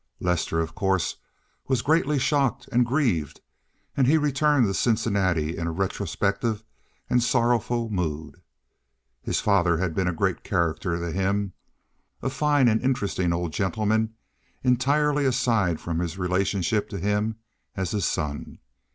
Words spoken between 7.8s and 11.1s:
mood. His father had been a great character